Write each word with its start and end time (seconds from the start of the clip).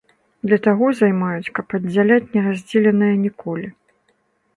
Для 0.47 0.57
таго 0.67 0.85
займаюць, 0.99 1.53
каб 1.59 1.75
аддзяляць 1.79 2.31
не 2.37 2.41
раздзеленае 2.47 3.11
ніколі. 3.27 3.67